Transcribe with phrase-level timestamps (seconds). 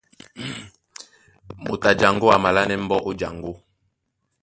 [1.63, 3.51] Moto a jaŋgó a malánɛ́ mbɔ́ ó jaŋgó.